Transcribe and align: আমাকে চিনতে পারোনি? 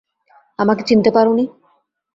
আমাকে 0.59 0.81
চিনতে 0.87 1.09
পারোনি? 1.15 1.45